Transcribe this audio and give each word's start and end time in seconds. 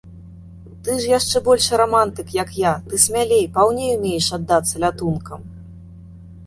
Ты 0.85 0.91
ж 1.03 1.11
яшчэ 1.17 1.41
большы 1.49 1.73
рамантык, 1.81 2.27
як 2.39 2.49
я, 2.63 2.73
ты 2.89 3.03
смялей, 3.05 3.45
паўней 3.59 3.95
умееш 4.01 4.33
аддацца 4.41 4.75
лятункам. 4.87 5.39